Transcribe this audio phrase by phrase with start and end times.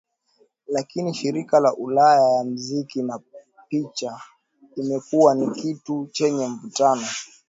[0.67, 3.19] Lakini shirika la ulaya ya muziki na
[3.67, 4.21] picha
[4.75, 7.05] imekuwa ni kitu chenye mvutano